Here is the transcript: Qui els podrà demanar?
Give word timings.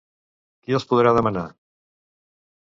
Qui 0.63 0.77
els 0.77 0.87
podrà 0.93 1.11
demanar? 1.19 1.45